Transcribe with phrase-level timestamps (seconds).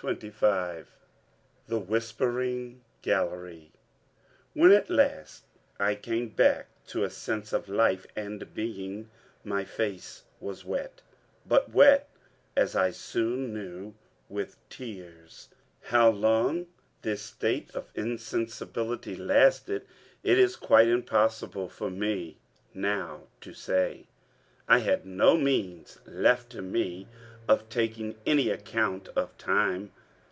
[0.00, 0.92] CHAPTER 25
[1.66, 3.72] THE WHISPERING GALLERY
[4.54, 5.42] When at last
[5.80, 9.10] I came back to a sense of life and being,
[9.42, 11.02] my face was wet,
[11.44, 12.08] but wet,
[12.56, 13.94] as I soon knew,
[14.28, 15.48] with tears.
[15.82, 16.68] How long
[17.02, 19.84] this state of insensibility lasted,
[20.22, 22.38] it is quite impossible for me
[22.72, 24.06] now to say.
[24.68, 27.08] I had no means left to me
[27.48, 29.90] of taking any account of time.